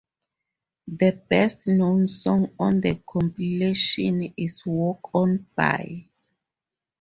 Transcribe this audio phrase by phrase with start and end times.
[0.87, 6.07] The best known song on the compilation is "Walk On By".